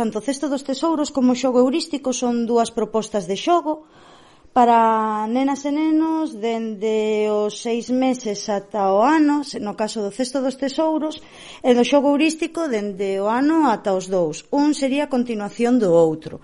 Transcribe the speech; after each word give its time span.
tanto 0.00 0.24
Cesto 0.24 0.48
dos 0.48 0.64
Tesouros 0.64 1.12
como 1.12 1.36
Xogo 1.36 1.60
Eurístico 1.60 2.16
son 2.16 2.48
dúas 2.48 2.72
propostas 2.72 3.28
de 3.28 3.36
xogo 3.36 3.84
para 4.56 5.28
nenas 5.28 5.60
e 5.68 5.70
nenos 5.76 6.32
dende 6.40 7.28
os 7.28 7.60
seis 7.60 7.92
meses 7.92 8.48
ata 8.48 8.96
o 8.96 9.04
ano, 9.04 9.44
no 9.60 9.76
caso 9.76 10.00
do 10.00 10.08
Cesto 10.08 10.40
dos 10.40 10.56
Tesouros, 10.56 11.20
e 11.60 11.70
do 11.76 11.84
Xogo 11.84 12.16
Eurístico 12.16 12.64
dende 12.64 13.20
o 13.20 13.28
ano 13.28 13.68
ata 13.68 13.92
os 13.92 14.08
dous. 14.08 14.48
Un 14.50 14.72
sería 14.72 15.04
a 15.04 15.12
continuación 15.12 15.76
do 15.76 15.92
outro 15.92 16.40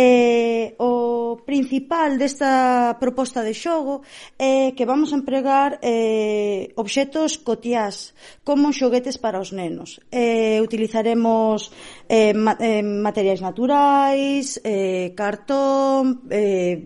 eh, 0.00 0.74
o 0.78 1.36
principal 1.44 2.16
desta 2.16 2.96
proposta 2.98 3.44
de 3.44 3.52
xogo 3.52 4.00
é 4.40 4.72
eh, 4.72 4.72
que 4.72 4.88
vamos 4.88 5.12
a 5.12 5.18
empregar 5.20 5.76
eh, 5.84 6.72
obxetos 6.80 7.36
cotiás 7.36 8.16
como 8.40 8.72
xoguetes 8.72 9.20
para 9.20 9.42
os 9.44 9.52
nenos. 9.52 10.00
Eh, 10.08 10.58
utilizaremos 10.64 11.68
eh, 12.08 12.32
ma 12.32 12.56
eh, 12.56 12.80
materiais 12.80 13.44
naturais, 13.44 14.56
eh, 14.64 15.12
cartón, 15.12 16.24
eh, 16.32 16.80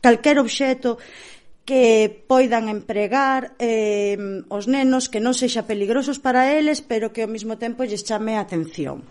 calquer 0.00 0.36
obxeto 0.40 0.96
que 1.68 2.10
poidan 2.26 2.66
empregar 2.66 3.54
eh, 3.62 4.18
os 4.50 4.66
nenos 4.66 5.06
que 5.12 5.22
non 5.22 5.36
sexa 5.36 5.68
peligrosos 5.68 6.18
para 6.18 6.50
eles, 6.50 6.82
pero 6.82 7.14
que 7.14 7.22
ao 7.22 7.30
mesmo 7.30 7.54
tempo 7.60 7.86
lles 7.86 8.02
chame 8.02 8.34
a 8.34 8.42
atención. 8.42 9.06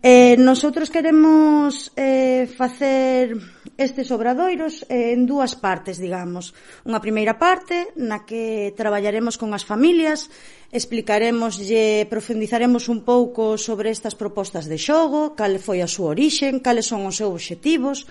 Eh, 0.00 0.36
nosotros 0.38 0.90
queremos 0.90 1.90
eh, 1.96 2.46
facer 2.56 3.34
estes 3.76 4.10
obradoiros 4.12 4.86
eh, 4.88 5.10
en 5.10 5.26
dúas 5.26 5.58
partes, 5.58 5.98
digamos. 5.98 6.54
Unha 6.86 7.02
primeira 7.02 7.34
parte 7.34 7.90
na 7.98 8.22
que 8.22 8.70
traballaremos 8.78 9.34
con 9.34 9.50
as 9.58 9.66
familias, 9.66 10.30
explicaremoslle, 10.70 12.06
profundizaremos 12.06 12.86
un 12.86 13.02
pouco 13.02 13.58
sobre 13.58 13.90
estas 13.90 14.14
propostas 14.14 14.70
de 14.70 14.78
xogo, 14.78 15.34
cal 15.34 15.58
foi 15.58 15.82
a 15.82 15.90
súa 15.90 16.14
orixen, 16.14 16.62
cales 16.62 16.86
son 16.86 17.02
os 17.02 17.18
seus 17.18 17.34
obxectivos, 17.34 18.06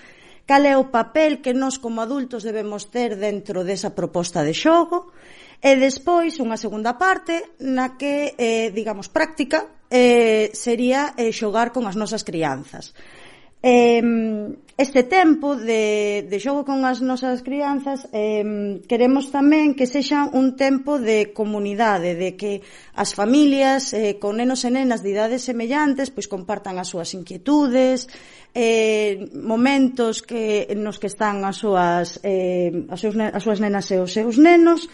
cal 0.48 0.64
é 0.64 0.74
o 0.80 0.88
papel 0.88 1.44
que 1.44 1.52
nós 1.52 1.76
como 1.76 2.00
adultos 2.00 2.40
debemos 2.40 2.88
ter 2.88 3.20
dentro 3.20 3.68
desa 3.68 3.92
proposta 3.92 4.40
de 4.40 4.56
xogo, 4.56 5.12
E 5.58 5.74
despois, 5.74 6.38
unha 6.38 6.54
segunda 6.54 6.94
parte 7.02 7.58
na 7.58 7.98
que, 7.98 8.38
eh, 8.38 8.70
digamos, 8.70 9.10
práctica 9.10 9.82
eh, 9.90 10.54
sería 10.54 11.18
eh, 11.18 11.34
xogar 11.34 11.74
con 11.74 11.90
as 11.90 11.98
nosas 11.98 12.22
crianzas. 12.22 12.94
Eh, 13.62 14.02
este 14.78 15.02
tempo 15.02 15.56
de, 15.56 16.24
de 16.30 16.38
xogo 16.38 16.62
con 16.62 16.86
as 16.86 17.02
nosas 17.02 17.42
crianzas 17.42 18.06
eh, 18.14 18.78
queremos 18.86 19.34
tamén 19.34 19.74
que 19.74 19.90
sexa 19.90 20.30
un 20.30 20.54
tempo 20.54 21.02
de 21.02 21.34
comunidade, 21.34 22.14
de 22.14 22.38
que 22.38 22.62
as 22.94 23.10
familias 23.10 23.90
eh, 23.90 24.22
con 24.22 24.38
nenos 24.38 24.62
e 24.62 24.70
nenas 24.70 25.02
de 25.02 25.10
idades 25.10 25.42
semellantes 25.42 26.14
pois 26.14 26.30
compartan 26.30 26.78
as 26.78 26.94
súas 26.94 27.10
inquietudes, 27.18 28.06
eh, 28.54 29.26
momentos 29.34 30.22
que 30.22 30.70
nos 30.78 31.02
que 31.02 31.10
están 31.10 31.42
as 31.42 31.58
súas, 31.58 32.22
eh, 32.22 32.86
as, 32.86 33.02
seus, 33.02 33.18
as 33.18 33.42
súas 33.42 33.58
nenas 33.58 33.90
e 33.90 33.98
os 33.98 34.14
seus 34.14 34.38
nenos. 34.38 34.86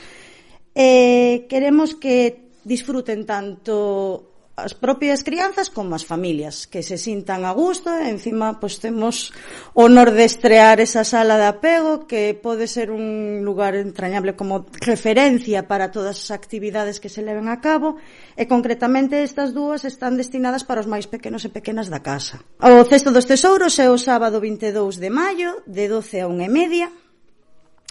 Eh, 0.73 1.45
queremos 1.45 1.93
que 1.93 2.49
disfruten 2.65 3.28
tanto 3.28 4.34
as 4.56 4.70
propias 4.70 5.27
crianzas 5.27 5.66
como 5.66 5.98
as 5.98 6.06
familias, 6.06 6.70
que 6.70 6.86
se 6.86 6.94
sintan 6.94 7.42
a 7.42 7.50
gusto, 7.50 7.91
e 7.91 8.06
encima 8.06 8.62
pois 8.62 8.78
temos 8.78 9.34
honor 9.74 10.14
de 10.14 10.22
estrear 10.22 10.78
esa 10.78 11.02
sala 11.02 11.34
de 11.34 11.50
apego 11.50 12.06
que 12.06 12.38
pode 12.38 12.70
ser 12.70 12.94
un 12.94 13.42
lugar 13.42 13.75
entrañable 13.75 14.38
como 14.38 14.70
referencia 14.78 15.66
para 15.66 15.91
todas 15.91 16.22
as 16.22 16.30
actividades 16.30 17.02
que 17.02 17.10
se 17.10 17.27
leven 17.27 17.50
a 17.50 17.58
cabo, 17.58 17.98
e 18.38 18.47
concretamente 18.47 19.19
estas 19.27 19.50
dúas 19.50 19.82
están 19.82 20.14
destinadas 20.14 20.62
para 20.62 20.78
os 20.78 20.86
máis 20.86 21.10
pequenos 21.10 21.42
e 21.42 21.50
pequenas 21.50 21.91
da 21.91 21.98
casa. 21.98 22.38
O 22.62 22.86
cesto 22.86 23.10
dos 23.10 23.27
tesouros 23.27 23.75
é 23.82 23.91
o 23.91 23.98
sábado 23.98 24.38
22 24.38 25.02
de 25.02 25.10
maio, 25.10 25.66
de 25.66 25.91
12 25.91 26.22
a 26.22 26.30
1 26.30 26.47
e 26.47 26.50
media, 26.50 26.88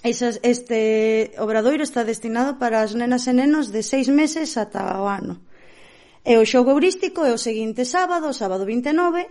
Esas, 0.04 0.44
este 0.44 1.32
obradoiro 1.40 1.82
está 1.82 2.04
destinado 2.04 2.60
para 2.60 2.84
as 2.84 2.92
nenas 2.92 3.24
e 3.24 3.32
nenos 3.32 3.72
de 3.72 3.80
seis 3.88 4.12
meses 4.12 4.60
ata 4.60 5.00
o 5.00 5.08
ano. 5.08 5.40
E 6.24 6.40
o 6.40 6.48
xogo 6.48 6.72
eurístico 6.72 7.28
é 7.28 7.36
o 7.36 7.44
seguinte 7.48 7.84
sábado, 7.84 8.32
o 8.32 8.38
sábado 8.42 8.64
29, 8.64 9.28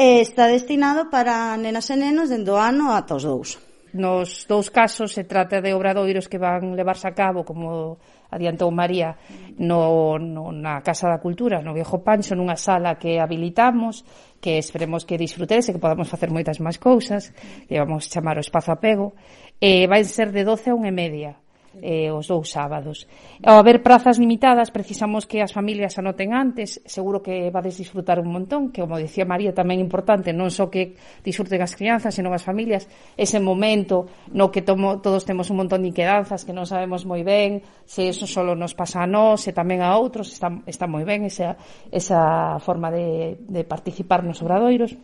e 0.00 0.24
está 0.24 0.48
destinado 0.48 1.12
para 1.12 1.52
nenas 1.60 1.92
e 1.92 1.96
nenos 2.00 2.32
dendo 2.32 2.56
ano 2.56 2.88
ata 2.88 3.20
os 3.20 3.28
dous. 3.28 3.60
Nos 3.92 4.48
dous 4.48 4.72
casos 4.72 5.12
se 5.12 5.28
trata 5.28 5.60
de 5.60 5.76
obradoiros 5.76 6.32
que 6.32 6.40
van 6.40 6.72
levarse 6.72 7.04
a 7.04 7.12
cabo, 7.12 7.44
como 7.44 8.00
adiantou 8.32 8.72
María, 8.72 9.12
no, 9.60 10.16
no, 10.16 10.56
na 10.56 10.80
Casa 10.80 11.04
da 11.12 11.20
Cultura, 11.20 11.60
no 11.60 11.76
Viejo 11.76 12.00
Pancho, 12.00 12.32
nunha 12.32 12.56
sala 12.56 12.96
que 12.96 13.20
habilitamos, 13.20 14.00
que 14.40 14.56
esperemos 14.56 15.04
que 15.04 15.20
disfrutedes 15.20 15.68
e 15.68 15.76
que 15.76 15.84
podamos 15.84 16.08
facer 16.08 16.32
moitas 16.32 16.56
máis 16.64 16.80
cousas, 16.80 17.28
que 17.68 17.76
vamos 17.76 18.08
chamar 18.08 18.40
o 18.40 18.44
espazo 18.46 18.72
apego, 18.72 19.12
e 19.60 19.84
vai 19.84 20.00
ser 20.08 20.32
de 20.32 20.48
12 20.48 20.72
a 20.72 20.80
1 20.80 20.88
e 20.88 20.92
media 20.96 21.32
eh, 21.80 22.12
os 22.12 22.28
dous 22.28 22.52
sábados. 22.52 23.08
Ao 23.40 23.56
haber 23.56 23.80
prazas 23.80 24.20
limitadas, 24.20 24.68
precisamos 24.68 25.24
que 25.24 25.40
as 25.40 25.54
familias 25.54 25.96
anoten 25.96 26.36
antes, 26.36 26.82
seguro 26.84 27.24
que 27.24 27.48
vades 27.48 27.80
disfrutar 27.80 28.20
un 28.20 28.28
montón, 28.28 28.74
que, 28.74 28.84
como 28.84 29.00
decía 29.00 29.24
María, 29.24 29.56
tamén 29.56 29.80
é 29.80 29.84
importante, 29.84 30.36
non 30.36 30.52
só 30.52 30.68
que 30.68 30.98
disfruten 31.24 31.62
as 31.64 31.72
crianzas, 31.72 32.12
senón 32.12 32.36
as 32.36 32.44
familias, 32.44 32.84
ese 33.16 33.40
momento 33.40 34.10
no 34.34 34.52
que 34.52 34.60
tomo, 34.60 35.00
todos 35.00 35.24
temos 35.24 35.48
un 35.48 35.64
montón 35.64 35.86
de 35.86 35.90
inquedanzas 35.94 36.44
que 36.44 36.52
non 36.52 36.68
sabemos 36.68 37.08
moi 37.08 37.24
ben, 37.24 37.62
se 37.88 38.10
eso 38.10 38.28
solo 38.28 38.52
nos 38.52 38.76
pasa 38.76 39.00
a 39.02 39.08
nós, 39.08 39.40
se 39.40 39.54
tamén 39.54 39.80
a 39.80 39.94
outros, 39.96 40.28
está, 40.34 40.50
está 40.68 40.84
moi 40.90 41.06
ben 41.06 41.24
esa, 41.24 41.56
esa 41.88 42.58
forma 42.60 42.90
de, 42.90 43.38
de 43.38 43.62
participar 43.64 44.26
nos 44.26 44.42
obradoiros. 44.42 44.98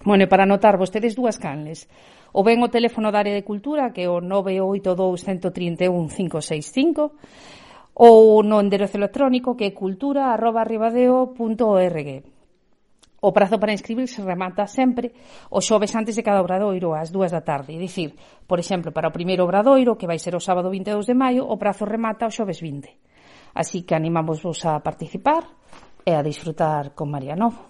Bueno, 0.00 0.24
e 0.24 0.32
para 0.32 0.48
anotar 0.48 0.80
vostedes 0.80 1.12
dúas 1.12 1.36
canles. 1.36 1.84
O 2.32 2.40
ben 2.40 2.56
o 2.64 2.72
teléfono 2.72 3.12
da 3.12 3.20
área 3.20 3.36
de 3.36 3.44
cultura, 3.44 3.92
que 3.92 4.00
é 4.04 4.08
o 4.08 4.24
982 4.24 5.20
131 5.20 6.08
565, 6.08 7.12
ou 8.00 8.40
no 8.40 8.64
enderezo 8.64 8.96
electrónico 8.96 9.52
que 9.58 9.66
é 9.68 9.76
cultura.ribadeo.org. 9.76 12.08
O 13.20 13.36
prazo 13.36 13.60
para 13.60 13.76
inscribirse 13.76 14.24
remata 14.24 14.64
sempre 14.64 15.12
os 15.52 15.68
xoves 15.68 15.92
antes 15.92 16.16
de 16.16 16.24
cada 16.24 16.40
obradoiro 16.40 16.96
ás 16.96 17.12
dúas 17.12 17.28
da 17.28 17.44
tarde. 17.44 17.76
É 17.76 17.78
dicir, 17.78 18.16
por 18.48 18.56
exemplo, 18.56 18.96
para 18.96 19.12
o 19.12 19.16
primeiro 19.16 19.44
obradoiro, 19.44 20.00
que 20.00 20.08
vai 20.08 20.16
ser 20.16 20.32
o 20.32 20.40
sábado 20.40 20.72
22 20.72 21.04
de 21.04 21.12
maio, 21.12 21.44
o 21.44 21.60
prazo 21.60 21.84
remata 21.84 22.24
o 22.24 22.32
xoves 22.32 22.64
20. 22.64 22.88
Así 23.52 23.84
que 23.84 23.92
animamos 23.92 24.40
vos 24.40 24.64
a 24.64 24.80
participar 24.80 25.44
e 26.08 26.16
a 26.16 26.24
disfrutar 26.24 26.96
con 26.96 27.12
María 27.12 27.36
Novo. 27.36 27.68